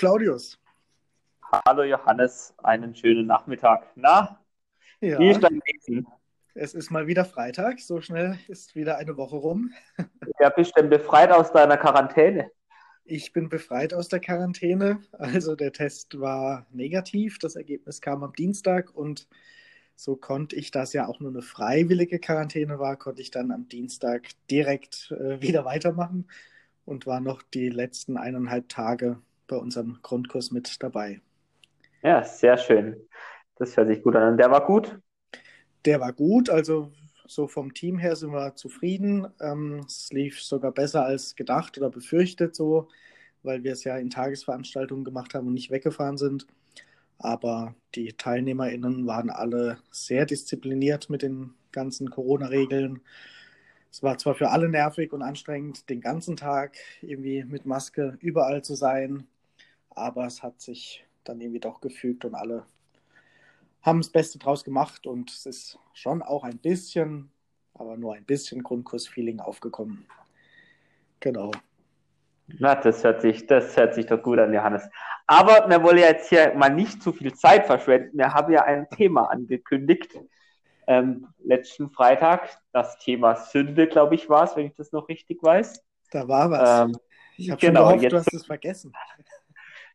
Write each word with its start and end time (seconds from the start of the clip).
Claudius. 0.00 0.58
Hallo 1.66 1.82
Johannes, 1.82 2.54
einen 2.62 2.94
schönen 2.94 3.26
Nachmittag. 3.26 3.86
Na, 3.96 4.40
ja, 5.02 5.18
wie 5.18 5.28
ist 5.28 5.42
dein 5.42 5.60
Leben? 5.86 6.06
Es 6.54 6.72
ist 6.72 6.90
mal 6.90 7.06
wieder 7.06 7.26
Freitag, 7.26 7.80
so 7.80 8.00
schnell 8.00 8.38
ist 8.48 8.74
wieder 8.74 8.96
eine 8.96 9.18
Woche 9.18 9.36
rum. 9.36 9.74
Ja, 10.40 10.48
bist 10.48 10.74
du 10.74 10.80
denn 10.80 10.88
befreit 10.88 11.30
aus 11.30 11.52
deiner 11.52 11.76
Quarantäne? 11.76 12.50
Ich 13.04 13.34
bin 13.34 13.50
befreit 13.50 13.92
aus 13.92 14.08
der 14.08 14.20
Quarantäne. 14.20 15.02
Also 15.12 15.54
der 15.54 15.72
Test 15.72 16.18
war 16.18 16.66
negativ, 16.70 17.38
das 17.38 17.54
Ergebnis 17.56 18.00
kam 18.00 18.22
am 18.22 18.32
Dienstag 18.32 18.94
und 18.94 19.28
so 19.96 20.16
konnte 20.16 20.56
ich, 20.56 20.70
da 20.70 20.84
es 20.84 20.94
ja 20.94 21.08
auch 21.08 21.20
nur 21.20 21.28
eine 21.28 21.42
freiwillige 21.42 22.20
Quarantäne 22.20 22.78
war, 22.78 22.96
konnte 22.96 23.20
ich 23.20 23.30
dann 23.30 23.50
am 23.50 23.68
Dienstag 23.68 24.30
direkt 24.50 25.10
äh, 25.10 25.42
wieder 25.42 25.66
weitermachen 25.66 26.26
und 26.86 27.06
war 27.06 27.20
noch 27.20 27.42
die 27.42 27.68
letzten 27.68 28.16
eineinhalb 28.16 28.70
Tage 28.70 29.20
bei 29.50 29.56
unserem 29.56 29.98
Grundkurs 30.02 30.50
mit 30.50 30.82
dabei. 30.82 31.20
Ja, 32.02 32.24
sehr 32.24 32.56
schön. 32.56 32.96
Das 33.56 33.76
hört 33.76 33.88
sich 33.88 34.02
gut 34.02 34.16
an. 34.16 34.32
Und 34.32 34.38
der 34.38 34.50
war 34.50 34.64
gut? 34.64 34.98
Der 35.84 36.00
war 36.00 36.12
gut, 36.12 36.48
also 36.48 36.92
so 37.26 37.46
vom 37.46 37.74
Team 37.74 37.98
her 37.98 38.16
sind 38.16 38.32
wir 38.32 38.56
zufrieden. 38.56 39.26
Ähm, 39.40 39.84
es 39.86 40.10
lief 40.12 40.42
sogar 40.42 40.72
besser 40.72 41.04
als 41.04 41.36
gedacht 41.36 41.78
oder 41.78 41.90
befürchtet 41.90 42.56
so, 42.56 42.88
weil 43.42 43.62
wir 43.62 43.72
es 43.72 43.84
ja 43.84 43.96
in 43.96 44.10
Tagesveranstaltungen 44.10 45.04
gemacht 45.04 45.34
haben 45.34 45.46
und 45.46 45.54
nicht 45.54 45.70
weggefahren 45.70 46.16
sind. 46.16 46.46
Aber 47.18 47.74
die 47.94 48.14
TeilnehmerInnen 48.14 49.06
waren 49.06 49.30
alle 49.30 49.78
sehr 49.90 50.26
diszipliniert 50.26 51.10
mit 51.10 51.22
den 51.22 51.54
ganzen 51.70 52.10
Corona-Regeln. 52.10 53.00
Es 53.92 54.02
war 54.02 54.18
zwar 54.18 54.34
für 54.34 54.50
alle 54.50 54.68
nervig 54.68 55.12
und 55.12 55.22
anstrengend, 55.22 55.88
den 55.90 56.00
ganzen 56.00 56.36
Tag 56.36 56.76
irgendwie 57.02 57.44
mit 57.44 57.66
Maske 57.66 58.16
überall 58.20 58.62
zu 58.62 58.74
sein, 58.74 59.26
aber 60.00 60.26
es 60.26 60.42
hat 60.42 60.60
sich 60.60 61.04
dann 61.24 61.40
irgendwie 61.40 61.60
doch 61.60 61.80
gefügt 61.80 62.24
und 62.24 62.34
alle 62.34 62.64
haben 63.82 64.00
das 64.00 64.10
Beste 64.10 64.38
draus 64.38 64.64
gemacht 64.64 65.06
und 65.06 65.30
es 65.30 65.46
ist 65.46 65.78
schon 65.94 66.22
auch 66.22 66.44
ein 66.44 66.58
bisschen, 66.58 67.30
aber 67.74 67.96
nur 67.96 68.14
ein 68.14 68.24
bisschen 68.24 68.62
Grundkursfeeling 68.62 69.40
aufgekommen. 69.40 70.06
Genau. 71.20 71.50
Na, 72.58 72.74
das 72.74 73.04
hört 73.04 73.22
sich, 73.22 73.46
das 73.46 73.76
hört 73.76 73.94
sich 73.94 74.06
doch 74.06 74.20
gut 74.22 74.38
an, 74.38 74.52
Johannes. 74.52 74.82
Aber 75.26 75.68
wir 75.68 75.82
wollen 75.82 75.98
jetzt 75.98 76.28
hier 76.28 76.52
mal 76.54 76.68
nicht 76.70 77.02
zu 77.02 77.12
viel 77.12 77.32
Zeit 77.32 77.66
verschwenden. 77.66 78.18
Wir 78.18 78.34
haben 78.34 78.52
ja 78.52 78.64
ein 78.64 78.88
Thema 78.90 79.30
angekündigt. 79.30 80.18
Ähm, 80.86 81.28
letzten 81.44 81.90
Freitag, 81.90 82.60
das 82.72 82.98
Thema 82.98 83.36
Sünde, 83.36 83.86
glaube 83.86 84.16
ich, 84.16 84.28
war 84.28 84.44
es, 84.44 84.56
wenn 84.56 84.66
ich 84.66 84.74
das 84.74 84.90
noch 84.90 85.08
richtig 85.08 85.40
weiß. 85.42 85.84
Da 86.10 86.26
war 86.26 86.50
was. 86.50 86.80
Ähm, 86.80 86.98
ich 87.36 87.50
habe 87.50 87.60
genau, 87.60 87.90
schon 87.90 88.00
gehofft, 88.00 88.02
jetzt- 88.02 88.12
du 88.12 88.16
hast 88.18 88.34
es 88.34 88.46
vergessen. 88.46 88.92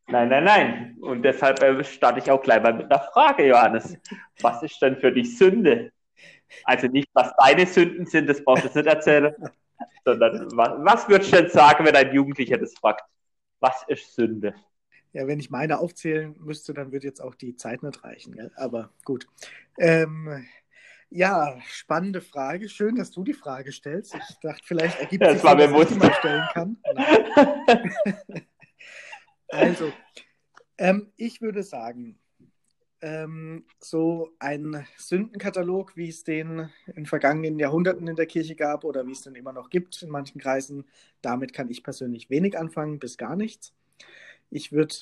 Nein, 0.07 0.29
nein, 0.29 0.43
nein. 0.43 0.97
Und 1.01 1.23
deshalb 1.23 1.61
äh, 1.63 1.83
starte 1.83 2.19
ich 2.19 2.29
auch 2.29 2.41
gleich 2.41 2.61
mal 2.61 2.73
mit 2.73 2.91
einer 2.91 3.01
Frage, 3.01 3.47
Johannes. 3.47 3.97
Was 4.41 4.61
ist 4.61 4.79
denn 4.81 4.97
für 4.97 5.11
dich 5.11 5.37
Sünde? 5.37 5.91
Also 6.63 6.87
nicht, 6.87 7.09
was 7.13 7.33
deine 7.37 7.65
Sünden 7.65 8.05
sind, 8.05 8.29
das 8.29 8.43
brauchst 8.43 8.63
du 8.63 8.67
nicht 8.67 8.87
erzählen, 8.87 9.33
sondern 10.03 10.47
was, 10.55 10.69
was 10.77 11.09
würdest 11.09 11.33
du 11.33 11.37
denn 11.37 11.49
sagen, 11.49 11.85
wenn 11.85 11.95
ein 11.95 12.13
Jugendlicher 12.13 12.57
das 12.57 12.75
fragt? 12.75 13.03
Was 13.59 13.83
ist 13.87 14.13
Sünde? 14.13 14.53
Ja, 15.11 15.25
wenn 15.27 15.39
ich 15.39 15.49
meine 15.49 15.79
aufzählen 15.79 16.35
müsste, 16.39 16.73
dann 16.73 16.91
würde 16.91 17.07
jetzt 17.07 17.21
auch 17.21 17.35
die 17.35 17.55
Zeit 17.55 17.81
nicht 17.81 18.03
reichen. 18.03 18.33
Gell? 18.33 18.51
Aber 18.55 18.91
gut. 19.05 19.27
Ähm, 19.79 20.45
ja, 21.09 21.57
spannende 21.67 22.21
Frage. 22.21 22.69
Schön, 22.69 22.95
dass 22.95 23.11
du 23.11 23.23
die 23.23 23.33
Frage 23.33 23.71
stellst. 23.71 24.13
Ich 24.13 24.39
dachte, 24.41 24.61
vielleicht 24.65 24.99
ergibt 24.99 25.23
Das 25.23 25.41
sich 25.41 25.41
dass 25.41 25.71
ich 25.71 25.87
die 25.87 25.95
mal 25.95 26.13
stellen 26.13 26.47
kann. 26.53 26.77
Also, 29.49 29.91
ähm, 30.77 31.11
ich 31.15 31.41
würde 31.41 31.63
sagen, 31.63 32.19
ähm, 33.01 33.65
so 33.79 34.31
ein 34.39 34.85
Sündenkatalog, 34.97 35.95
wie 35.95 36.09
es 36.09 36.23
den 36.23 36.69
in 36.95 37.05
vergangenen 37.05 37.59
Jahrhunderten 37.59 38.07
in 38.07 38.15
der 38.15 38.25
Kirche 38.25 38.55
gab 38.55 38.83
oder 38.83 39.05
wie 39.05 39.11
es 39.11 39.21
den 39.21 39.35
immer 39.35 39.53
noch 39.53 39.69
gibt 39.69 40.01
in 40.01 40.09
manchen 40.09 40.41
Kreisen, 40.41 40.85
damit 41.21 41.53
kann 41.53 41.69
ich 41.69 41.83
persönlich 41.83 42.29
wenig 42.29 42.57
anfangen, 42.57 42.99
bis 42.99 43.17
gar 43.17 43.35
nichts. 43.35 43.73
Ich 44.49 44.71
würde 44.71 44.95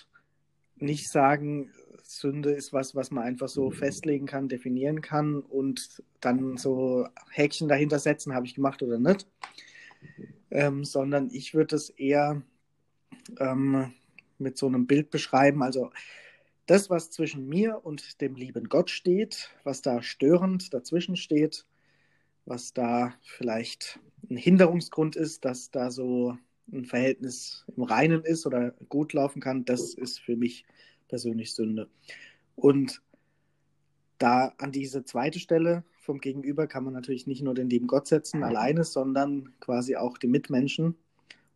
nicht 0.76 1.10
sagen, 1.10 1.72
Sünde 2.04 2.52
ist 2.52 2.74
was, 2.74 2.94
was 2.96 3.12
man 3.12 3.24
einfach 3.24 3.48
so 3.48 3.72
festlegen 3.72 4.26
kann, 4.26 4.50
definieren 4.50 5.02
kann 5.02 5.40
und 5.40 6.04
dann 6.20 6.58
so 6.58 7.08
Häkchen 7.32 7.70
dahinter 7.70 8.00
setzen, 8.00 8.34
habe 8.34 8.46
ich 8.46 8.56
gemacht 8.56 8.84
oder 8.84 9.00
nicht, 9.00 9.28
ähm, 10.52 10.84
sondern 10.84 11.30
ich 11.32 11.54
würde 11.54 11.76
es 11.76 11.90
eher 11.90 12.42
ähm, 13.40 13.94
mit 14.44 14.58
so 14.58 14.68
einem 14.68 14.86
Bild 14.86 15.10
beschreiben. 15.10 15.64
Also 15.64 15.92
das, 16.66 16.90
was 16.90 17.10
zwischen 17.10 17.48
mir 17.48 17.84
und 17.84 18.22
dem 18.22 18.36
lieben 18.36 18.70
Gott 18.70 18.90
steht, 18.90 19.50
was 19.64 19.82
da 19.82 20.02
störend 20.02 20.74
dazwischen 20.74 21.16
steht, 21.16 21.66
was 22.46 22.74
da 22.74 23.14
vielleicht 23.24 24.00
ein 24.30 24.38
Hinderungsgrund 24.38 25.16
ist, 25.16 25.46
dass 25.46 25.72
da 25.72 25.92
so 25.92 26.38
ein 26.72 26.86
Verhältnis 26.86 27.66
im 27.76 27.84
Reinen 27.84 28.24
ist 28.24 28.46
oder 28.46 28.72
gut 28.90 29.14
laufen 29.14 29.42
kann, 29.42 29.66
das 29.66 29.94
ist 29.94 30.20
für 30.20 30.38
mich 30.38 30.66
persönlich 31.08 31.54
Sünde. 31.54 31.90
Und 32.56 33.02
da 34.18 34.54
an 34.58 34.72
diese 34.72 35.04
zweite 35.04 35.40
Stelle 35.40 35.84
vom 36.00 36.20
Gegenüber 36.20 36.68
kann 36.68 36.84
man 36.84 36.94
natürlich 36.94 37.28
nicht 37.28 37.42
nur 37.42 37.54
den 37.54 37.70
lieben 37.70 37.88
Gott 37.88 38.08
setzen 38.08 38.44
alleine, 38.44 38.84
sondern 38.84 39.54
quasi 39.60 39.96
auch 39.96 40.18
die 40.18 40.28
Mitmenschen. 40.28 40.96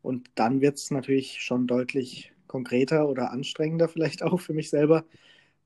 Und 0.02 0.30
dann 0.36 0.62
wird 0.62 0.78
es 0.78 0.92
natürlich 0.92 1.42
schon 1.42 1.68
deutlich 1.68 2.34
konkreter 2.48 3.08
oder 3.08 3.32
anstrengender 3.32 3.88
vielleicht 3.88 4.24
auch 4.24 4.40
für 4.40 4.54
mich 4.54 4.70
selber, 4.70 5.06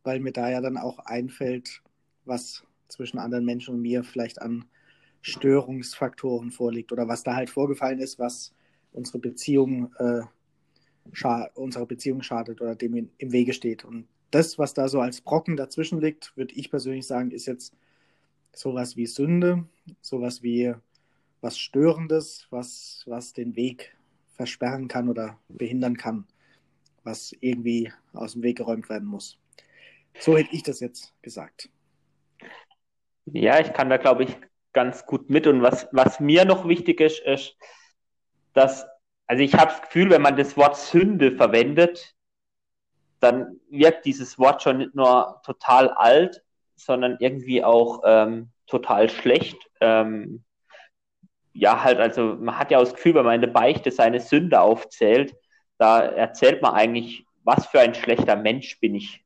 weil 0.04 0.20
mir 0.20 0.32
da 0.32 0.50
ja 0.50 0.62
dann 0.62 0.78
auch 0.78 1.00
einfällt, 1.00 1.82
was 2.26 2.64
zwischen 2.88 3.20
anderen 3.20 3.46
Menschen 3.46 3.76
und 3.76 3.82
mir 3.82 4.04
vielleicht 4.04 4.42
an 4.42 4.66
Störungsfaktoren 5.22 6.52
vorliegt 6.52 6.92
oder 6.92 7.08
was 7.08 7.24
da 7.24 7.36
halt 7.36 7.50
vorgefallen 7.50 8.00
ist, 8.00 8.20
was 8.20 8.54
unsere 8.92 9.20
Beziehung, 9.20 9.94
äh, 9.98 10.22
unserer 11.54 11.86
Beziehung 11.86 12.22
schadet 12.22 12.62
oder 12.62 12.76
dem 12.76 12.96
in, 12.96 13.12
im 13.18 13.32
Wege 13.32 13.54
steht. 13.54 13.86
Und 13.86 14.08
das, 14.32 14.58
was 14.58 14.74
da 14.74 14.88
so 14.88 15.00
als 15.00 15.22
Brocken 15.22 15.58
dazwischen 15.58 16.02
liegt, 16.02 16.36
würde 16.36 16.54
ich 16.56 16.70
persönlich 16.70 17.06
sagen, 17.06 17.32
ist 17.32 17.46
jetzt 17.46 17.74
sowas 18.54 18.98
wie 18.98 19.06
Sünde, 19.06 19.66
sowas 20.02 20.44
wie 20.44 20.74
was 21.42 21.58
Störendes, 21.58 22.48
was, 22.50 23.04
was 23.08 23.34
den 23.34 23.56
Weg 23.56 23.96
versperren 24.36 24.88
kann 24.88 25.10
oder 25.10 25.38
behindern 25.50 25.98
kann, 25.98 26.26
was 27.04 27.36
irgendwie 27.40 27.92
aus 28.14 28.34
dem 28.34 28.44
Weg 28.44 28.58
geräumt 28.58 28.90
werden 28.90 29.08
muss. 29.08 29.40
So 30.20 30.38
hätte 30.38 30.54
ich 30.54 30.64
das 30.64 30.80
jetzt 30.80 31.14
gesagt. 31.22 31.70
Ja, 33.26 33.60
ich 33.60 33.74
kann 33.74 33.90
da, 33.90 33.98
glaube 33.98 34.24
ich, 34.24 34.38
ganz 34.74 35.06
gut 35.06 35.30
mit. 35.30 35.48
Und 35.48 35.62
was, 35.62 35.88
was 35.92 36.20
mir 36.20 36.46
noch 36.46 36.68
wichtig 36.68 37.00
ist, 37.00 37.20
ist, 37.20 37.56
dass, 38.54 38.86
also 39.28 39.44
ich 39.44 39.54
habe 39.54 39.72
das 39.72 39.82
Gefühl, 39.82 40.10
wenn 40.10 40.22
man 40.22 40.36
das 40.36 40.58
Wort 40.58 40.78
Sünde 40.78 41.36
verwendet, 41.36 42.16
dann 43.20 43.60
wirkt 43.70 44.06
dieses 44.06 44.40
Wort 44.40 44.64
schon 44.64 44.80
nicht 44.80 44.96
nur 44.96 45.42
total 45.46 45.90
alt, 45.90 46.44
sondern 46.76 47.18
irgendwie 47.20 47.64
auch 47.64 48.02
ähm, 48.04 48.50
total 48.66 49.10
schlecht. 49.10 49.58
Ähm, 49.80 50.44
ja, 51.54 51.84
halt, 51.84 52.00
also 52.00 52.36
man 52.40 52.58
hat 52.58 52.72
ja 52.72 52.80
auch 52.80 52.84
das 52.84 52.96
Gefühl, 52.96 53.16
wenn 53.16 53.26
man 53.26 53.36
in 53.36 53.42
der 53.42 53.50
Beichte 53.50 53.92
seine 53.92 54.20
Sünde 54.20 54.60
aufzählt, 54.60 55.36
da 55.82 56.02
erzählt 56.02 56.62
man 56.62 56.76
eigentlich, 56.76 57.26
was 57.44 57.66
für 57.66 57.80
ein 57.80 57.96
schlechter 57.96 58.36
Mensch 58.36 58.80
bin 58.80 58.94
ich. 58.94 59.26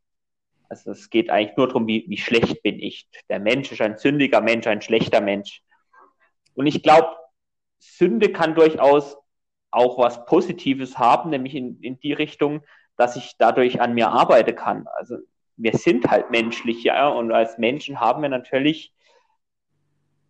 Also 0.69 0.91
es 0.91 1.09
geht 1.09 1.29
eigentlich 1.29 1.57
nur 1.57 1.67
darum, 1.67 1.85
wie, 1.85 2.05
wie 2.07 2.17
schlecht 2.17 2.63
bin 2.63 2.79
ich. 2.79 3.09
Der 3.27 3.41
Mensch 3.41 3.73
ist 3.73 3.81
ein 3.81 3.97
sündiger 3.97 4.39
Mensch, 4.39 4.65
ein 4.65 4.81
schlechter 4.81 5.19
Mensch. 5.19 5.61
Und 6.53 6.65
ich 6.65 6.81
glaube, 6.81 7.09
Sünde 7.79 8.31
kann 8.31 8.55
durchaus 8.55 9.17
auch 9.69 9.97
was 9.97 10.25
Positives 10.25 10.97
haben, 10.97 11.29
nämlich 11.29 11.55
in, 11.55 11.77
in 11.81 11.99
die 11.99 12.13
Richtung, 12.13 12.61
dass 12.95 13.17
ich 13.17 13.33
dadurch 13.37 13.81
an 13.81 13.93
mir 13.93 14.07
arbeiten 14.07 14.55
kann. 14.55 14.87
Also 14.95 15.17
wir 15.57 15.77
sind 15.77 16.09
halt 16.09 16.31
menschlich, 16.31 16.85
ja, 16.85 17.09
und 17.09 17.33
als 17.33 17.57
Menschen 17.57 17.99
haben 17.99 18.21
wir 18.21 18.29
natürlich 18.29 18.93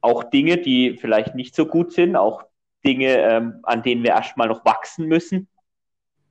auch 0.01 0.23
Dinge, 0.23 0.57
die 0.57 0.97
vielleicht 0.97 1.35
nicht 1.35 1.53
so 1.53 1.67
gut 1.67 1.93
sind, 1.93 2.15
auch 2.15 2.45
Dinge, 2.83 3.09
ähm, 3.09 3.59
an 3.61 3.83
denen 3.83 4.01
wir 4.01 4.11
erstmal 4.11 4.47
noch 4.47 4.65
wachsen 4.65 5.05
müssen. 5.05 5.47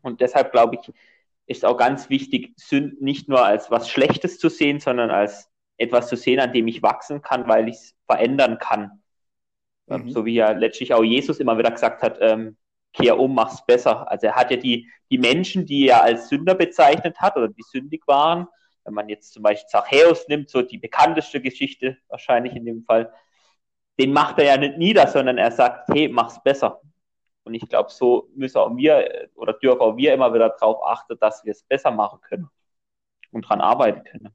Und 0.05 0.21
deshalb 0.21 0.53
glaube 0.53 0.77
ich, 0.77 0.93
ist 1.47 1.65
auch 1.65 1.77
ganz 1.77 2.11
wichtig, 2.11 2.55
Sünden 2.56 3.05
nicht 3.05 3.29
nur 3.29 3.45
als 3.45 3.71
was 3.71 3.89
Schlechtes 3.91 4.39
zu 4.39 4.49
sehen, 4.49 4.81
sondern 4.81 5.11
als 5.11 5.51
etwas 5.77 6.09
zu 6.09 6.17
sehen, 6.17 6.41
an 6.41 6.53
dem 6.53 6.69
ich 6.69 6.83
wachsen 6.83 7.23
kann, 7.23 7.49
weil 7.49 7.69
ich 7.69 7.77
es 7.77 7.95
verändern 8.06 8.59
kann. 8.59 9.03
Ähm, 9.89 10.05
Mhm. 10.05 10.11
So 10.11 10.25
wie 10.25 10.35
ja 10.35 10.53
letztlich 10.53 10.95
auch 10.95 11.05
Jesus 11.05 11.41
immer 11.41 11.59
wieder 11.59 11.71
gesagt 11.71 12.03
hat, 12.03 12.19
ähm, 12.21 12.56
kehr 12.93 13.19
um, 13.19 13.35
mach's 13.35 13.65
besser. 13.67 14.11
Also 14.11 14.29
er 14.29 14.37
hat 14.37 14.51
ja 14.51 14.56
die, 14.56 14.91
die 15.11 15.19
Menschen, 15.19 15.67
die 15.67 15.89
er 15.89 16.03
als 16.03 16.29
Sünder 16.29 16.55
bezeichnet 16.55 17.19
hat 17.21 17.37
oder 17.37 17.49
die 17.49 17.62
sündig 17.62 18.06
waren, 18.06 18.47
wenn 18.85 18.95
man 18.95 19.09
jetzt 19.09 19.33
zum 19.33 19.43
Beispiel 19.43 19.69
Zachäus 19.69 20.29
nimmt, 20.29 20.51
so 20.51 20.62
die 20.62 20.79
bekannteste 20.79 21.41
Geschichte 21.41 21.99
wahrscheinlich 22.09 22.55
in 22.55 22.65
dem 22.67 22.85
Fall, 22.85 23.12
den 23.99 24.12
macht 24.12 24.39
er 24.39 24.45
ja 24.47 24.56
nicht 24.56 24.79
nieder, 24.79 25.06
sondern 25.09 25.39
er 25.39 25.53
sagt, 25.53 25.89
hey, 25.89 26.09
mach's 26.09 26.43
besser. 26.43 26.81
Und 27.44 27.55
ich 27.55 27.69
glaube, 27.69 27.91
so 27.91 28.29
müssen 28.35 28.58
auch 28.58 28.75
wir 28.76 29.29
oder 29.35 29.52
dürfen 29.52 29.81
auch 29.81 29.96
wir 29.96 30.14
immer 30.14 30.32
wieder 30.32 30.50
darauf 30.50 30.85
achten, 30.87 31.19
dass 31.20 31.44
wir 31.44 31.52
es 31.52 31.62
besser 31.62 31.91
machen 31.91 32.20
können 32.23 32.49
und 33.32 33.44
daran 33.44 33.61
arbeiten 33.61 34.02
können. 34.05 34.35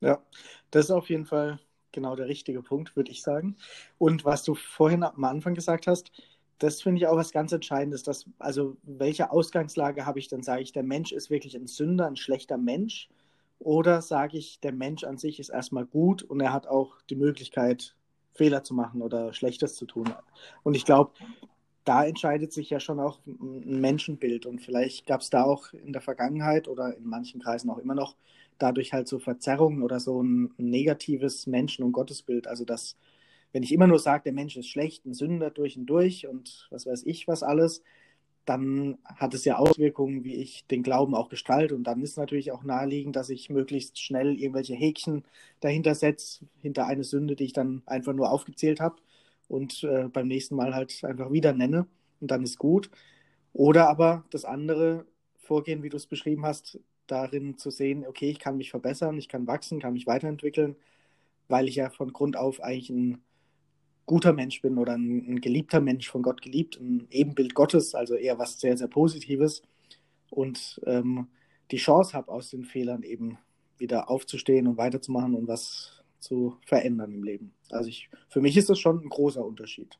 Ja, 0.00 0.22
das 0.70 0.86
ist 0.86 0.90
auf 0.90 1.08
jeden 1.08 1.26
Fall 1.26 1.60
genau 1.92 2.16
der 2.16 2.26
richtige 2.26 2.62
Punkt, 2.62 2.96
würde 2.96 3.10
ich 3.10 3.22
sagen. 3.22 3.56
Und 3.98 4.24
was 4.24 4.42
du 4.42 4.54
vorhin 4.54 5.02
am 5.04 5.24
Anfang 5.24 5.54
gesagt 5.54 5.86
hast, 5.86 6.10
das 6.58 6.82
finde 6.82 6.98
ich 6.98 7.06
auch 7.06 7.16
was 7.16 7.32
ganz 7.32 7.52
Entscheidendes. 7.52 8.02
Dass, 8.02 8.26
also, 8.38 8.76
welche 8.82 9.30
Ausgangslage 9.30 10.06
habe 10.06 10.18
ich 10.18 10.28
dann? 10.28 10.42
Sage 10.42 10.62
ich, 10.62 10.72
der 10.72 10.82
Mensch 10.82 11.12
ist 11.12 11.30
wirklich 11.30 11.56
ein 11.56 11.66
Sünder, 11.66 12.06
ein 12.06 12.16
schlechter 12.16 12.56
Mensch? 12.56 13.08
Oder 13.58 14.02
sage 14.02 14.38
ich, 14.38 14.60
der 14.60 14.72
Mensch 14.72 15.04
an 15.04 15.18
sich 15.18 15.38
ist 15.38 15.48
erstmal 15.50 15.86
gut 15.86 16.22
und 16.22 16.40
er 16.40 16.52
hat 16.52 16.66
auch 16.66 17.00
die 17.10 17.16
Möglichkeit, 17.16 17.94
Fehler 18.34 18.64
zu 18.64 18.74
machen 18.74 19.02
oder 19.02 19.32
Schlechtes 19.32 19.74
zu 19.74 19.86
tun? 19.86 20.12
Und 20.62 20.74
ich 20.74 20.84
glaube, 20.84 21.12
da 21.84 22.04
entscheidet 22.04 22.52
sich 22.52 22.70
ja 22.70 22.80
schon 22.80 23.00
auch 23.00 23.18
ein 23.26 23.80
Menschenbild. 23.80 24.46
Und 24.46 24.60
vielleicht 24.60 25.06
gab 25.06 25.20
es 25.20 25.30
da 25.30 25.44
auch 25.44 25.72
in 25.72 25.92
der 25.92 26.02
Vergangenheit 26.02 26.68
oder 26.68 26.96
in 26.96 27.04
manchen 27.06 27.40
Kreisen 27.40 27.70
auch 27.70 27.78
immer 27.78 27.94
noch 27.94 28.16
dadurch 28.58 28.92
halt 28.92 29.08
so 29.08 29.18
Verzerrungen 29.18 29.82
oder 29.82 29.98
so 30.00 30.22
ein 30.22 30.52
negatives 30.58 31.46
Menschen- 31.46 31.84
und 31.84 31.92
Gottesbild. 31.92 32.46
Also, 32.46 32.64
dass, 32.64 32.96
wenn 33.52 33.62
ich 33.64 33.72
immer 33.72 33.86
nur 33.88 33.98
sage, 33.98 34.24
der 34.24 34.32
Mensch 34.32 34.56
ist 34.56 34.68
schlecht, 34.68 35.04
ein 35.06 35.14
Sünder 35.14 35.50
durch 35.50 35.76
und 35.76 35.86
durch 35.86 36.26
und 36.28 36.68
was 36.70 36.86
weiß 36.86 37.02
ich 37.04 37.26
was 37.28 37.42
alles, 37.42 37.82
dann 38.44 38.98
hat 39.04 39.34
es 39.34 39.44
ja 39.44 39.56
Auswirkungen, 39.56 40.24
wie 40.24 40.34
ich 40.36 40.66
den 40.66 40.82
Glauben 40.82 41.14
auch 41.14 41.28
gestalte. 41.28 41.74
Und 41.76 41.84
dann 41.84 42.02
ist 42.02 42.16
natürlich 42.18 42.52
auch 42.52 42.64
naheliegend, 42.64 43.16
dass 43.16 43.30
ich 43.30 43.50
möglichst 43.50 44.00
schnell 44.00 44.38
irgendwelche 44.38 44.74
Häkchen 44.74 45.24
dahinter 45.60 45.94
setze, 45.94 46.44
hinter 46.60 46.86
eine 46.86 47.04
Sünde, 47.04 47.36
die 47.36 47.44
ich 47.44 47.52
dann 47.52 47.82
einfach 47.86 48.12
nur 48.14 48.30
aufgezählt 48.32 48.80
habe 48.80 48.96
und 49.52 49.84
äh, 49.84 50.08
beim 50.08 50.28
nächsten 50.28 50.56
Mal 50.56 50.74
halt 50.74 51.04
einfach 51.04 51.30
wieder 51.30 51.52
nenne 51.52 51.86
und 52.20 52.30
dann 52.30 52.42
ist 52.42 52.58
gut. 52.58 52.90
Oder 53.52 53.88
aber 53.88 54.24
das 54.30 54.46
andere 54.46 55.04
Vorgehen, 55.36 55.82
wie 55.82 55.90
du 55.90 55.98
es 55.98 56.06
beschrieben 56.06 56.46
hast, 56.46 56.80
darin 57.06 57.58
zu 57.58 57.70
sehen, 57.70 58.06
okay, 58.06 58.30
ich 58.30 58.38
kann 58.38 58.56
mich 58.56 58.70
verbessern, 58.70 59.18
ich 59.18 59.28
kann 59.28 59.46
wachsen, 59.46 59.78
kann 59.80 59.92
mich 59.92 60.06
weiterentwickeln, 60.06 60.76
weil 61.48 61.68
ich 61.68 61.76
ja 61.76 61.90
von 61.90 62.14
Grund 62.14 62.36
auf 62.36 62.62
eigentlich 62.62 62.88
ein 62.88 63.22
guter 64.06 64.32
Mensch 64.32 64.62
bin 64.62 64.78
oder 64.78 64.94
ein, 64.94 65.34
ein 65.34 65.40
geliebter 65.42 65.80
Mensch, 65.80 66.08
von 66.08 66.22
Gott 66.22 66.40
geliebt, 66.40 66.80
ein 66.80 67.06
Ebenbild 67.10 67.54
Gottes, 67.54 67.94
also 67.94 68.14
eher 68.14 68.38
was 68.38 68.58
sehr, 68.58 68.78
sehr 68.78 68.88
Positives 68.88 69.62
und 70.30 70.80
ähm, 70.86 71.28
die 71.70 71.76
Chance 71.76 72.14
habe, 72.14 72.32
aus 72.32 72.50
den 72.50 72.64
Fehlern 72.64 73.02
eben 73.02 73.36
wieder 73.76 74.08
aufzustehen 74.08 74.66
und 74.66 74.78
weiterzumachen 74.78 75.34
und 75.34 75.46
was 75.46 76.01
zu 76.22 76.56
verändern 76.66 77.12
im 77.12 77.24
Leben. 77.24 77.54
Also 77.70 77.88
ich, 77.88 78.08
für 78.28 78.40
mich 78.40 78.56
ist 78.56 78.70
das 78.70 78.78
schon 78.78 79.04
ein 79.04 79.08
großer 79.08 79.44
Unterschied 79.44 79.98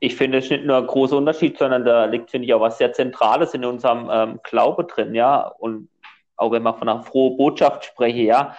ich 0.00 0.16
finde, 0.16 0.38
es 0.38 0.44
ist 0.44 0.50
nicht 0.50 0.64
nur 0.64 0.78
ein 0.78 0.86
großer 0.86 1.16
Unterschied, 1.16 1.58
sondern 1.58 1.84
da 1.84 2.06
liegt, 2.06 2.30
finde 2.30 2.46
ich, 2.46 2.54
auch 2.54 2.60
was 2.60 2.78
sehr 2.78 2.92
Zentrales 2.92 3.52
in 3.52 3.64
unserem 3.66 4.08
ähm, 4.10 4.40
Glaube 4.42 4.84
drin, 4.84 5.14
ja. 5.14 5.46
Und 5.46 5.90
auch 6.36 6.50
wenn 6.52 6.62
man 6.62 6.76
von 6.76 6.88
einer 6.88 7.02
frohen 7.02 7.36
Botschaft 7.36 7.84
spreche, 7.84 8.22
ja, 8.22 8.56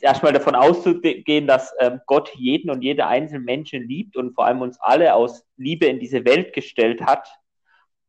erstmal 0.00 0.34
davon 0.34 0.54
auszugehen, 0.54 1.46
dass 1.46 1.74
ähm, 1.80 2.00
Gott 2.06 2.30
jeden 2.34 2.70
und 2.70 2.82
jede 2.82 3.06
einzelne 3.06 3.40
Menschen 3.40 3.88
liebt 3.88 4.16
und 4.16 4.34
vor 4.34 4.44
allem 4.44 4.60
uns 4.60 4.78
alle 4.80 5.14
aus 5.14 5.46
Liebe 5.56 5.86
in 5.86 5.98
diese 5.98 6.26
Welt 6.26 6.52
gestellt 6.52 7.00
hat 7.00 7.26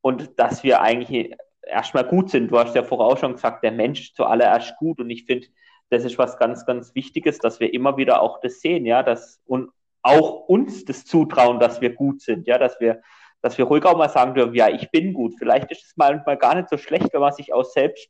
und 0.01 0.37
dass 0.37 0.63
wir 0.65 0.81
eigentlich 0.81 1.33
erstmal 1.61 2.03
gut 2.03 2.29
sind. 2.29 2.51
Du 2.51 2.59
hast 2.59 2.75
ja 2.75 2.83
vorher 2.83 3.07
auch 3.07 3.17
schon 3.17 3.33
gesagt, 3.33 3.63
der 3.63 3.71
Mensch 3.71 4.13
zuallererst 4.13 4.75
gut 4.77 4.99
und 4.99 5.09
ich 5.09 5.23
finde, 5.23 5.47
das 5.89 6.03
ist 6.03 6.17
was 6.17 6.37
ganz, 6.37 6.65
ganz 6.65 6.93
Wichtiges, 6.95 7.39
dass 7.39 7.59
wir 7.59 7.73
immer 7.73 7.97
wieder 7.97 8.21
auch 8.21 8.39
das 8.41 8.59
sehen, 8.61 8.85
ja, 8.85 9.03
dass 9.03 9.41
und 9.45 9.71
auch 10.03 10.47
uns 10.47 10.85
das 10.85 11.05
zutrauen, 11.05 11.59
dass 11.59 11.81
wir 11.81 11.93
gut 11.93 12.21
sind, 12.21 12.47
ja, 12.47 12.57
dass 12.57 12.79
wir, 12.79 13.01
dass 13.41 13.57
wir 13.57 13.65
ruhig 13.65 13.83
auch 13.85 13.97
mal 13.97 14.09
sagen 14.09 14.33
dürfen, 14.33 14.55
ja, 14.55 14.69
ich 14.69 14.89
bin 14.91 15.13
gut. 15.13 15.35
Vielleicht 15.37 15.71
ist 15.71 15.85
es 15.85 15.97
mal, 15.97 16.23
gar 16.37 16.55
nicht 16.55 16.69
so 16.69 16.77
schlecht, 16.77 17.13
wenn 17.13 17.21
man 17.21 17.33
sich 17.33 17.53
auch 17.53 17.65
selbst 17.65 18.09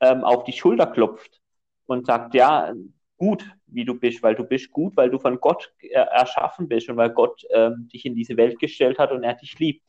ähm, 0.00 0.24
auf 0.24 0.44
die 0.44 0.52
Schulter 0.52 0.86
klopft 0.86 1.40
und 1.86 2.06
sagt, 2.06 2.34
ja, 2.34 2.72
gut, 3.18 3.44
wie 3.66 3.84
du 3.84 3.98
bist, 3.98 4.22
weil 4.22 4.34
du 4.34 4.44
bist 4.44 4.70
gut, 4.70 4.96
weil 4.96 5.10
du 5.10 5.18
von 5.18 5.40
Gott 5.40 5.72
äh, 5.80 5.88
erschaffen 5.88 6.68
bist 6.68 6.88
und 6.88 6.96
weil 6.96 7.10
Gott 7.10 7.42
ähm, 7.50 7.88
dich 7.92 8.04
in 8.04 8.14
diese 8.14 8.36
Welt 8.36 8.58
gestellt 8.58 8.98
hat 8.98 9.12
und 9.12 9.22
er 9.22 9.34
dich 9.34 9.58
liebt. 9.58 9.86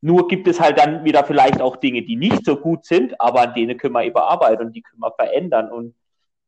Nur 0.00 0.28
gibt 0.28 0.46
es 0.46 0.60
halt 0.60 0.78
dann 0.78 1.04
wieder 1.04 1.24
vielleicht 1.24 1.60
auch 1.60 1.76
Dinge, 1.76 2.02
die 2.02 2.16
nicht 2.16 2.44
so 2.44 2.56
gut 2.56 2.84
sind, 2.84 3.20
aber 3.20 3.40
an 3.40 3.54
denen 3.54 3.78
können 3.78 3.94
wir 3.94 4.04
überarbeiten 4.04 4.66
und 4.66 4.76
die 4.76 4.82
können 4.82 5.00
wir 5.00 5.12
verändern. 5.12 5.70
Und 5.70 5.94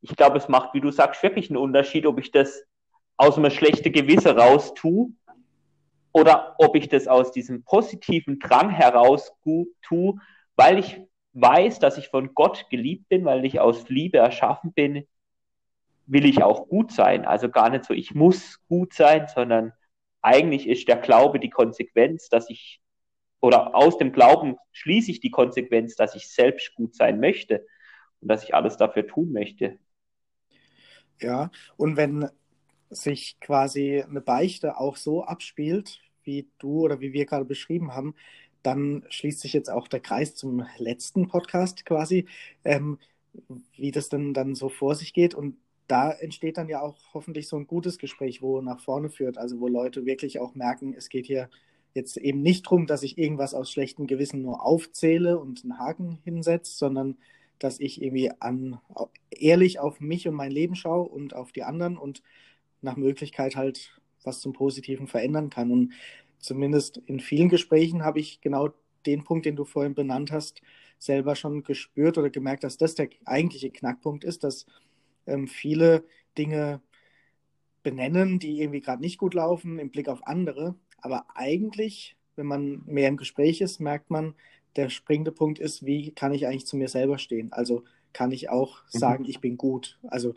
ich 0.01 0.15
glaube, 0.15 0.37
es 0.37 0.47
macht, 0.47 0.73
wie 0.73 0.81
du 0.81 0.91
sagst, 0.91 1.21
wirklich 1.23 1.49
einen 1.49 1.57
Unterschied, 1.57 2.05
ob 2.05 2.19
ich 2.19 2.31
das 2.31 2.63
aus 3.17 3.37
einem 3.37 3.51
schlechten 3.51 3.91
Gewissen 3.91 4.37
raus 4.37 4.73
tue 4.73 5.09
oder 6.13 6.55
ob 6.57 6.75
ich 6.75 6.87
das 6.87 7.07
aus 7.07 7.31
diesem 7.31 7.63
positiven 7.63 8.39
Drang 8.39 8.69
heraus 8.69 9.33
tue, 9.81 10.15
weil 10.55 10.79
ich 10.79 11.01
weiß, 11.33 11.79
dass 11.79 11.97
ich 11.97 12.07
von 12.09 12.33
Gott 12.33 12.69
geliebt 12.69 13.09
bin, 13.09 13.25
weil 13.25 13.45
ich 13.45 13.59
aus 13.59 13.89
Liebe 13.89 14.17
erschaffen 14.17 14.73
bin, 14.73 15.05
will 16.05 16.25
ich 16.25 16.41
auch 16.41 16.67
gut 16.67 16.91
sein. 16.91 17.25
Also 17.25 17.49
gar 17.49 17.69
nicht 17.69 17.85
so, 17.85 17.93
ich 17.93 18.15
muss 18.15 18.65
gut 18.67 18.93
sein, 18.93 19.27
sondern 19.27 19.73
eigentlich 20.21 20.67
ist 20.67 20.87
der 20.87 20.97
Glaube 20.97 21.39
die 21.39 21.51
Konsequenz, 21.51 22.29
dass 22.29 22.49
ich, 22.49 22.81
oder 23.41 23.75
aus 23.75 23.97
dem 23.97 24.11
Glauben 24.11 24.57
schließe 24.71 25.11
ich 25.11 25.19
die 25.19 25.31
Konsequenz, 25.31 25.95
dass 25.95 26.15
ich 26.15 26.27
selbst 26.29 26.73
gut 26.75 26.95
sein 26.95 27.19
möchte 27.19 27.65
und 28.21 28.29
dass 28.29 28.43
ich 28.43 28.55
alles 28.55 28.77
dafür 28.77 29.07
tun 29.07 29.31
möchte. 29.31 29.77
Ja, 31.21 31.51
und 31.77 31.97
wenn 31.97 32.29
sich 32.89 33.39
quasi 33.39 34.01
eine 34.01 34.21
Beichte 34.21 34.77
auch 34.77 34.95
so 34.97 35.23
abspielt, 35.23 35.99
wie 36.23 36.47
du 36.59 36.81
oder 36.81 36.99
wie 37.01 37.13
wir 37.13 37.25
gerade 37.25 37.45
beschrieben 37.45 37.93
haben, 37.93 38.15
dann 38.63 39.03
schließt 39.09 39.39
sich 39.39 39.53
jetzt 39.53 39.69
auch 39.69 39.87
der 39.87 39.99
Kreis 39.99 40.35
zum 40.35 40.65
letzten 40.77 41.27
Podcast 41.27 41.85
quasi, 41.85 42.27
ähm, 42.63 42.97
wie 43.75 43.91
das 43.91 44.09
denn 44.09 44.33
dann 44.33 44.55
so 44.55 44.69
vor 44.69 44.95
sich 44.95 45.13
geht. 45.13 45.35
Und 45.35 45.57
da 45.87 46.11
entsteht 46.11 46.57
dann 46.57 46.69
ja 46.69 46.81
auch 46.81 46.97
hoffentlich 47.13 47.47
so 47.47 47.57
ein 47.57 47.67
gutes 47.67 47.97
Gespräch, 47.97 48.41
wo 48.41 48.61
nach 48.61 48.79
vorne 48.81 49.09
führt, 49.09 49.37
also 49.37 49.59
wo 49.59 49.67
Leute 49.67 50.05
wirklich 50.05 50.39
auch 50.39 50.55
merken, 50.55 50.93
es 50.93 51.09
geht 51.09 51.25
hier 51.25 51.49
jetzt 51.93 52.17
eben 52.17 52.41
nicht 52.41 52.65
darum, 52.65 52.85
dass 52.85 53.03
ich 53.03 53.17
irgendwas 53.17 53.53
aus 53.53 53.71
schlechtem 53.71 54.07
Gewissen 54.07 54.41
nur 54.41 54.63
aufzähle 54.65 55.39
und 55.39 55.63
einen 55.63 55.79
Haken 55.79 56.19
hinsetze, 56.23 56.73
sondern 56.77 57.17
dass 57.59 57.79
ich 57.79 58.01
irgendwie 58.01 58.31
an, 58.39 58.79
ehrlich 59.29 59.79
auf 59.79 59.99
mich 59.99 60.27
und 60.27 60.35
mein 60.35 60.51
Leben 60.51 60.75
schaue 60.75 61.07
und 61.07 61.35
auf 61.35 61.51
die 61.51 61.63
anderen 61.63 61.97
und 61.97 62.23
nach 62.81 62.95
Möglichkeit 62.95 63.55
halt 63.55 63.99
was 64.23 64.41
zum 64.41 64.53
Positiven 64.53 65.07
verändern 65.07 65.49
kann. 65.49 65.71
Und 65.71 65.93
zumindest 66.39 66.97
in 67.05 67.19
vielen 67.19 67.49
Gesprächen 67.49 68.03
habe 68.03 68.19
ich 68.19 68.41
genau 68.41 68.69
den 69.05 69.23
Punkt, 69.23 69.45
den 69.45 69.55
du 69.55 69.65
vorhin 69.65 69.95
benannt 69.95 70.31
hast, 70.31 70.61
selber 70.97 71.35
schon 71.35 71.63
gespürt 71.63 72.17
oder 72.17 72.29
gemerkt, 72.29 72.63
dass 72.63 72.77
das 72.77 72.95
der 72.95 73.09
eigentliche 73.25 73.71
Knackpunkt 73.71 74.23
ist, 74.23 74.43
dass 74.43 74.65
ähm, 75.27 75.47
viele 75.47 76.03
Dinge 76.37 76.81
benennen, 77.83 78.39
die 78.39 78.61
irgendwie 78.61 78.81
gerade 78.81 79.01
nicht 79.01 79.17
gut 79.17 79.33
laufen 79.33 79.79
im 79.79 79.89
Blick 79.89 80.09
auf 80.09 80.27
andere. 80.27 80.75
Aber 80.97 81.25
eigentlich, 81.33 82.17
wenn 82.35 82.45
man 82.45 82.83
mehr 82.85 83.07
im 83.07 83.17
Gespräch 83.17 83.61
ist, 83.61 83.79
merkt 83.79 84.09
man, 84.09 84.35
der 84.75 84.89
springende 84.89 85.31
Punkt 85.31 85.59
ist, 85.59 85.85
wie 85.85 86.11
kann 86.11 86.33
ich 86.33 86.47
eigentlich 86.47 86.67
zu 86.67 86.77
mir 86.77 86.87
selber 86.87 87.17
stehen? 87.17 87.51
Also 87.51 87.83
kann 88.13 88.31
ich 88.31 88.49
auch 88.49 88.83
mhm. 88.93 88.99
sagen, 88.99 89.25
ich 89.25 89.39
bin 89.39 89.57
gut. 89.57 89.99
Also 90.07 90.33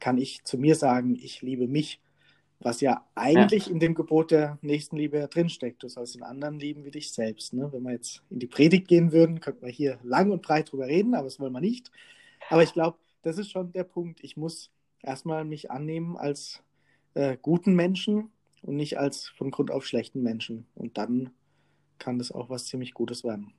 kann 0.00 0.18
ich 0.18 0.44
zu 0.44 0.58
mir 0.58 0.74
sagen, 0.74 1.16
ich 1.16 1.42
liebe 1.42 1.68
mich, 1.68 2.00
was 2.60 2.80
ja 2.80 3.04
eigentlich 3.14 3.66
ja. 3.66 3.72
in 3.72 3.80
dem 3.80 3.94
Gebot 3.94 4.30
der 4.30 4.58
Nächstenliebe 4.62 5.28
drinsteckt. 5.28 5.82
Du 5.82 5.88
sollst 5.88 6.14
den 6.14 6.22
anderen 6.22 6.58
lieben 6.58 6.84
wie 6.84 6.90
dich 6.90 7.12
selbst. 7.12 7.52
Ne? 7.52 7.72
Wenn 7.72 7.82
wir 7.82 7.92
jetzt 7.92 8.22
in 8.30 8.38
die 8.38 8.46
Predigt 8.46 8.88
gehen 8.88 9.12
würden, 9.12 9.40
könnten 9.40 9.64
wir 9.64 9.72
hier 9.72 9.98
lang 10.02 10.30
und 10.30 10.42
breit 10.42 10.70
drüber 10.70 10.86
reden, 10.86 11.14
aber 11.14 11.24
das 11.24 11.40
wollen 11.40 11.52
wir 11.52 11.60
nicht. 11.60 11.90
Aber 12.50 12.62
ich 12.62 12.72
glaube, 12.72 12.98
das 13.22 13.38
ist 13.38 13.50
schon 13.50 13.72
der 13.72 13.84
Punkt. 13.84 14.20
Ich 14.22 14.36
muss 14.36 14.70
erstmal 15.02 15.44
mich 15.44 15.70
annehmen 15.70 16.16
als 16.16 16.62
äh, 17.14 17.36
guten 17.40 17.74
Menschen 17.74 18.30
und 18.62 18.76
nicht 18.76 18.98
als 18.98 19.28
von 19.28 19.50
Grund 19.50 19.70
auf 19.70 19.84
schlechten 19.84 20.22
Menschen. 20.22 20.66
Und 20.74 20.98
dann 20.98 21.30
kann 21.98 22.18
das 22.18 22.32
auch 22.32 22.50
was 22.50 22.66
ziemlich 22.66 22.94
Gutes 22.94 23.24
werden. 23.24 23.52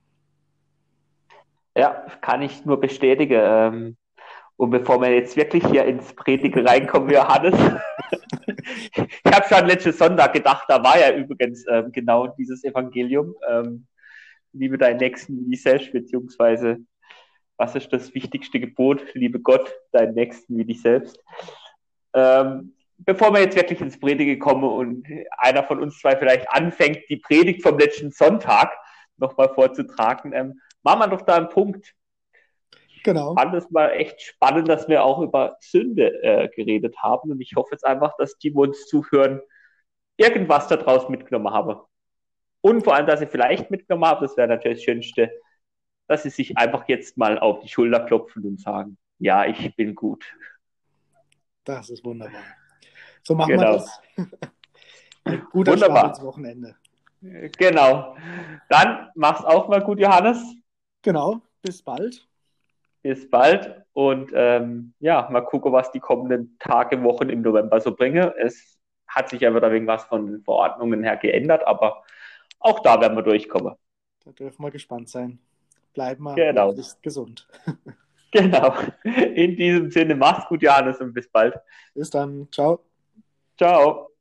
Ja, 1.76 2.06
kann 2.20 2.42
ich 2.42 2.64
nur 2.64 2.80
bestätigen. 2.80 3.40
Ähm, 3.42 3.96
und 4.56 4.70
bevor 4.70 5.00
wir 5.00 5.12
jetzt 5.12 5.36
wirklich 5.36 5.66
hier 5.66 5.84
ins 5.84 6.14
Predigen 6.14 6.66
reinkommen, 6.66 7.10
Johannes, 7.10 7.54
ich 8.94 9.32
habe 9.32 9.46
schon 9.48 9.66
letzten 9.66 9.92
Sonntag 9.92 10.32
gedacht, 10.32 10.64
da 10.68 10.82
war 10.82 10.98
ja 10.98 11.12
übrigens 11.12 11.64
ähm, 11.68 11.90
genau 11.90 12.28
dieses 12.28 12.62
Evangelium. 12.62 13.34
Ähm, 13.50 13.86
liebe 14.52 14.78
deinen 14.78 14.98
Nächsten 14.98 15.50
wie 15.50 15.56
selbst, 15.56 15.92
beziehungsweise 15.92 16.78
was 17.56 17.74
ist 17.74 17.92
das 17.92 18.14
wichtigste 18.14 18.60
Gebot? 18.60 19.02
Liebe 19.14 19.40
Gott, 19.40 19.72
deinen 19.92 20.14
Nächsten 20.14 20.56
wie 20.56 20.64
dich 20.64 20.82
selbst. 20.82 21.18
Ähm, 22.12 22.74
bevor 22.98 23.32
wir 23.32 23.40
jetzt 23.40 23.56
wirklich 23.56 23.80
ins 23.80 23.98
Predigen 23.98 24.38
kommen 24.38 24.64
und 24.64 25.06
einer 25.38 25.64
von 25.64 25.80
uns 25.80 25.98
zwei 25.98 26.16
vielleicht 26.16 26.48
anfängt, 26.50 27.00
die 27.08 27.16
Predigt 27.16 27.62
vom 27.62 27.78
letzten 27.78 28.10
Sonntag 28.10 28.72
nochmal 29.16 29.52
vorzutragen, 29.54 30.32
ähm, 30.32 30.60
machen 30.84 31.00
wir 31.00 31.08
doch 31.08 31.22
da 31.22 31.36
einen 31.36 31.48
Punkt. 31.48 31.94
Genau. 33.02 33.34
fand 33.34 33.54
es 33.54 33.70
mal 33.70 33.90
echt 33.90 34.22
spannend, 34.22 34.66
dass 34.66 34.88
wir 34.88 35.04
auch 35.04 35.20
über 35.20 35.58
Sünde 35.60 36.22
äh, 36.22 36.48
geredet 36.48 36.96
haben. 36.98 37.30
Und 37.30 37.40
ich 37.40 37.54
hoffe 37.54 37.72
jetzt 37.72 37.84
einfach, 37.84 38.16
dass 38.16 38.38
die, 38.38 38.54
wo 38.54 38.62
uns 38.62 38.86
zuhören, 38.86 39.42
irgendwas 40.16 40.68
daraus 40.68 41.08
mitgenommen 41.10 41.52
haben. 41.52 41.78
Und 42.62 42.82
vor 42.82 42.94
allem, 42.94 43.06
dass 43.06 43.20
ich 43.20 43.28
vielleicht 43.28 43.70
mitgenommen 43.70 44.06
habe, 44.06 44.26
das 44.26 44.36
wäre 44.38 44.48
natürlich 44.48 44.78
das 44.78 44.84
Schönste, 44.84 45.30
dass 46.06 46.22
sie 46.22 46.30
sich 46.30 46.56
einfach 46.56 46.88
jetzt 46.88 47.18
mal 47.18 47.38
auf 47.38 47.60
die 47.60 47.68
Schulter 47.68 48.00
klopfen 48.00 48.42
und 48.46 48.58
sagen, 48.58 48.96
ja, 49.18 49.44
ich 49.44 49.76
bin 49.76 49.94
gut. 49.94 50.24
Das 51.64 51.90
ist 51.90 52.04
wunderbar. 52.04 52.40
So 53.22 53.34
machen 53.34 53.50
genau. 53.50 53.62
wir 53.62 53.72
das. 53.72 54.00
Guter 55.52 55.72
Wunderbar. 55.72 55.98
Start 55.98 56.16
ins 56.16 56.26
Wochenende. 56.26 56.76
Genau. 57.20 58.16
Dann 58.68 59.10
mach's 59.14 59.44
auch 59.44 59.68
mal 59.68 59.82
gut, 59.82 59.98
Johannes. 59.98 60.42
Genau. 61.04 61.40
Bis 61.62 61.82
bald. 61.82 62.26
Bis 63.02 63.30
bald. 63.30 63.84
Und 63.92 64.32
ähm, 64.34 64.94
ja, 64.98 65.28
mal 65.30 65.42
gucken, 65.42 65.72
was 65.72 65.92
die 65.92 66.00
kommenden 66.00 66.56
Tage, 66.58 67.02
Wochen 67.04 67.28
im 67.28 67.42
November 67.42 67.80
so 67.80 67.94
bringen. 67.94 68.32
Es 68.38 68.78
hat 69.06 69.28
sich 69.28 69.42
ja 69.42 69.54
wieder 69.54 69.70
irgendwas 69.70 70.04
von 70.04 70.26
den 70.26 70.42
Verordnungen 70.42 71.04
her 71.04 71.16
geändert, 71.16 71.64
aber 71.66 72.02
auch 72.58 72.80
da 72.80 73.00
werden 73.00 73.16
wir 73.16 73.22
durchkommen. 73.22 73.74
Da 74.24 74.32
dürfen 74.32 74.62
wir 74.62 74.70
gespannt 74.70 75.10
sein. 75.10 75.38
Bleiben 75.92 76.24
wir 76.24 76.34
genau. 76.34 76.74
gesund. 77.02 77.46
Genau. 78.34 78.74
In 79.04 79.54
diesem 79.54 79.92
Sinne, 79.92 80.16
mach's 80.16 80.48
gut, 80.48 80.60
Johannes, 80.60 81.00
und 81.00 81.14
bis 81.14 81.28
bald. 81.28 81.54
Bis 81.94 82.10
dann. 82.10 82.48
Ciao. 82.50 82.80
Ciao. 83.56 84.13